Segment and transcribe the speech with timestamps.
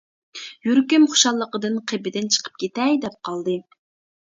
[0.67, 3.61] يۈرىكىم خۇشاللىقىدىن قېپىدىن چىقىپ كېتەي دەپ قالدى.